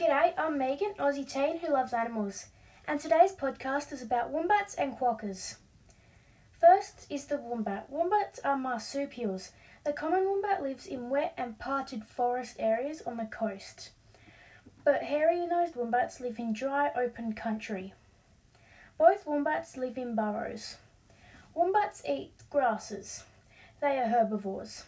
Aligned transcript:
G'day, 0.00 0.32
I'm 0.38 0.56
Megan, 0.56 0.94
Aussie 0.98 1.30
teen 1.30 1.58
who 1.58 1.74
loves 1.74 1.92
animals, 1.92 2.46
and 2.88 2.98
today's 2.98 3.32
podcast 3.32 3.92
is 3.92 4.00
about 4.00 4.30
wombats 4.30 4.74
and 4.74 4.96
quokkas. 4.96 5.56
First 6.58 7.04
is 7.10 7.26
the 7.26 7.36
wombat. 7.36 7.90
Wombats 7.90 8.40
are 8.42 8.56
marsupials. 8.56 9.52
The 9.84 9.92
common 9.92 10.24
wombat 10.24 10.62
lives 10.62 10.86
in 10.86 11.10
wet 11.10 11.34
and 11.36 11.58
parted 11.58 12.06
forest 12.06 12.56
areas 12.58 13.02
on 13.02 13.18
the 13.18 13.26
coast, 13.26 13.90
but 14.84 15.02
hairy-nosed 15.02 15.76
wombats 15.76 16.18
live 16.18 16.38
in 16.38 16.54
dry, 16.54 16.90
open 16.96 17.34
country. 17.34 17.92
Both 18.96 19.26
wombats 19.26 19.76
live 19.76 19.98
in 19.98 20.14
burrows. 20.14 20.78
Wombats 21.52 22.02
eat 22.08 22.32
grasses. 22.48 23.24
They 23.82 23.98
are 23.98 24.08
herbivores. 24.08 24.84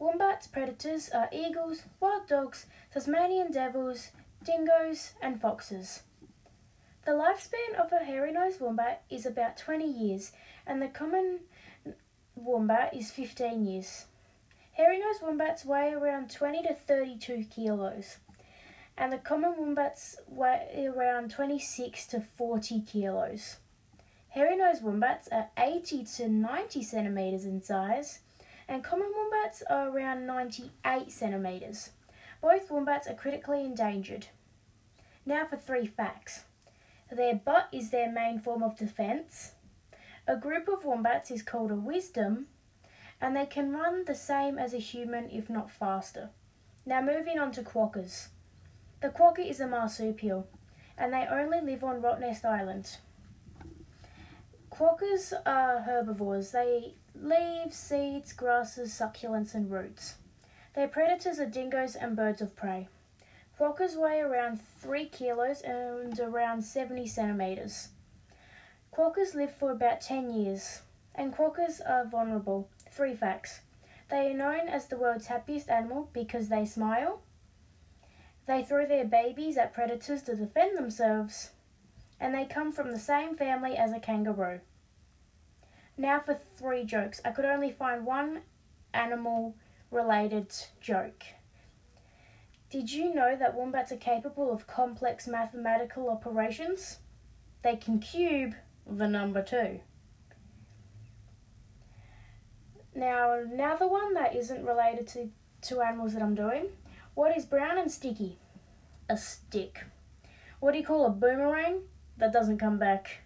Wombats' 0.00 0.48
predators 0.48 1.08
are 1.10 1.28
eagles, 1.30 1.82
wild 2.00 2.26
dogs, 2.26 2.66
Tasmanian 2.92 3.52
devils, 3.52 4.10
dingoes, 4.44 5.12
and 5.20 5.40
foxes. 5.40 6.02
The 7.04 7.12
lifespan 7.12 7.74
of 7.78 7.92
a 7.92 8.04
hairy-nosed 8.04 8.60
wombat 8.60 9.02
is 9.10 9.26
about 9.26 9.56
20 9.56 9.84
years, 9.86 10.32
and 10.66 10.80
the 10.80 10.88
common 10.88 11.40
wombat 12.34 12.94
is 12.94 13.10
15 13.10 13.64
years. 13.64 14.06
Hairy-nosed 14.72 15.22
wombats 15.22 15.64
weigh 15.64 15.92
around 15.92 16.30
20 16.30 16.62
to 16.62 16.74
32 16.74 17.44
kilos, 17.54 18.16
and 18.96 19.12
the 19.12 19.18
common 19.18 19.56
wombats 19.58 20.16
weigh 20.26 20.86
around 20.86 21.30
26 21.30 22.06
to 22.06 22.20
40 22.20 22.82
kilos. 22.82 23.56
Hairy-nosed 24.28 24.82
wombats 24.82 25.28
are 25.32 25.50
80 25.58 26.04
to 26.16 26.28
90 26.28 26.82
centimeters 26.82 27.44
in 27.44 27.62
size, 27.62 28.20
and 28.68 28.84
common 28.84 29.10
wombats 29.14 29.62
are 29.68 29.88
around 29.88 30.26
98 30.26 31.10
centimeters. 31.10 31.90
Both 32.40 32.70
wombats 32.70 33.08
are 33.08 33.14
critically 33.14 33.64
endangered. 33.64 34.28
Now 35.26 35.46
for 35.46 35.56
three 35.56 35.86
facts. 35.86 36.44
Their 37.10 37.34
butt 37.34 37.68
is 37.72 37.90
their 37.90 38.10
main 38.10 38.40
form 38.40 38.62
of 38.62 38.76
defense. 38.78 39.52
A 40.26 40.36
group 40.36 40.68
of 40.68 40.84
wombats 40.84 41.30
is 41.30 41.42
called 41.42 41.70
a 41.70 41.76
wisdom, 41.76 42.46
and 43.20 43.36
they 43.36 43.46
can 43.46 43.72
run 43.72 44.04
the 44.04 44.14
same 44.14 44.58
as 44.58 44.72
a 44.72 44.78
human 44.78 45.28
if 45.30 45.50
not 45.50 45.70
faster. 45.70 46.30
Now 46.86 47.02
moving 47.02 47.38
on 47.38 47.52
to 47.52 47.62
quokkas. 47.62 48.28
The 49.00 49.08
quokka 49.08 49.48
is 49.48 49.60
a 49.60 49.66
marsupial, 49.66 50.46
and 50.96 51.12
they 51.12 51.26
only 51.30 51.60
live 51.60 51.84
on 51.84 52.00
Rottnest 52.00 52.44
Island. 52.44 52.98
Quokkas 54.70 55.32
are 55.44 55.80
herbivores. 55.80 56.52
They 56.52 56.78
eat 56.78 56.96
leaves, 57.14 57.76
seeds, 57.76 58.32
grasses, 58.32 58.92
succulents, 58.92 59.54
and 59.54 59.70
roots. 59.70 60.14
Their 60.74 60.88
predators 60.88 61.40
are 61.40 61.46
dingoes 61.46 61.96
and 61.96 62.16
birds 62.16 62.40
of 62.40 62.54
prey. 62.54 62.88
Quokkas 63.60 63.94
weigh 63.94 64.20
around 64.20 64.58
3 64.80 65.04
kilos 65.10 65.60
and 65.60 66.18
around 66.18 66.62
70 66.62 67.06
centimeters. 67.06 67.88
Quokkas 68.90 69.34
live 69.34 69.54
for 69.54 69.70
about 69.70 70.00
10 70.00 70.30
years, 70.32 70.80
and 71.14 71.36
quokkas 71.36 71.82
are 71.86 72.06
vulnerable. 72.06 72.70
Three 72.90 73.14
facts. 73.14 73.60
They 74.08 74.30
are 74.30 74.34
known 74.34 74.66
as 74.66 74.86
the 74.86 74.96
world's 74.96 75.26
happiest 75.26 75.68
animal 75.68 76.08
because 76.14 76.48
they 76.48 76.64
smile. 76.64 77.20
They 78.46 78.64
throw 78.64 78.86
their 78.86 79.04
babies 79.04 79.58
at 79.58 79.74
predators 79.74 80.22
to 80.22 80.34
defend 80.34 80.78
themselves. 80.78 81.50
And 82.18 82.34
they 82.34 82.46
come 82.46 82.72
from 82.72 82.92
the 82.92 82.98
same 82.98 83.36
family 83.36 83.76
as 83.76 83.92
a 83.92 84.00
kangaroo. 84.00 84.60
Now 85.98 86.18
for 86.20 86.40
three 86.56 86.84
jokes. 86.84 87.20
I 87.26 87.30
could 87.32 87.44
only 87.44 87.70
find 87.70 88.06
one 88.06 88.40
animal 88.94 89.54
related 89.90 90.50
joke. 90.80 91.24
Did 92.70 92.92
you 92.92 93.12
know 93.12 93.34
that 93.36 93.56
wombats 93.56 93.90
are 93.90 93.96
capable 93.96 94.52
of 94.52 94.68
complex 94.68 95.26
mathematical 95.26 96.08
operations? 96.08 96.98
They 97.62 97.74
can 97.74 97.98
cube 97.98 98.54
the 98.86 99.08
number 99.08 99.42
two. 99.42 99.80
Now, 102.94 103.32
another 103.32 103.88
one 103.88 104.14
that 104.14 104.36
isn't 104.36 104.64
related 104.64 105.08
to, 105.08 105.30
to 105.62 105.80
animals 105.80 106.12
that 106.14 106.22
I'm 106.22 106.36
doing. 106.36 106.66
What 107.14 107.36
is 107.36 107.44
brown 107.44 107.76
and 107.76 107.90
sticky? 107.90 108.38
A 109.08 109.16
stick. 109.16 109.84
What 110.60 110.72
do 110.72 110.78
you 110.78 110.86
call 110.86 111.06
a 111.06 111.10
boomerang 111.10 111.82
that 112.18 112.32
doesn't 112.32 112.58
come 112.58 112.78
back? 112.78 113.22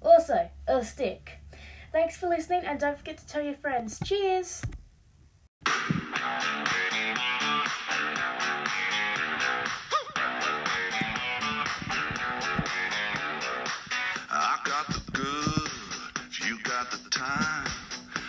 Also, 0.00 0.48
a 0.68 0.84
stick. 0.84 1.38
Thanks 1.90 2.16
for 2.16 2.28
listening 2.28 2.62
and 2.64 2.78
don't 2.78 2.96
forget 2.96 3.18
to 3.18 3.26
tell 3.26 3.42
your 3.42 3.54
friends. 3.54 3.98
Cheers! 4.04 4.62
Got 16.70 16.88
the 16.92 17.10
time. 17.10 17.66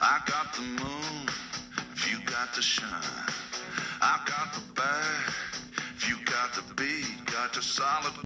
I 0.00 0.22
got 0.24 0.54
the 0.54 0.62
moon 0.62 1.28
if 1.92 2.10
you 2.10 2.18
got 2.24 2.54
the 2.54 2.62
shine. 2.62 2.88
I 4.00 4.20
got 4.24 4.54
the 4.54 4.62
bad 4.72 5.34
if 5.96 6.08
you 6.08 6.16
got 6.24 6.54
the 6.54 6.62
beat. 6.74 7.26
Got 7.26 7.52
the 7.52 7.60
solid 7.60 8.14